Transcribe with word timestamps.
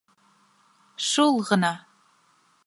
—Шул 1.09 1.39
ғына! 1.51 1.71